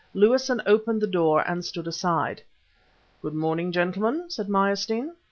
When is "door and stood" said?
1.05-1.85